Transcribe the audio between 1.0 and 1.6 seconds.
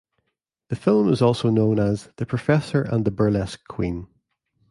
is also